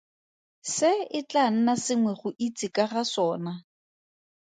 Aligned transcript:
Se 0.75 0.91
e 1.17 1.19
tlaa 1.29 1.49
nna 1.53 1.73
sengwe 1.85 2.13
go 2.19 2.29
itse 2.47 2.67
ka 2.75 2.85
ga 2.91 3.03
sona. 3.13 3.53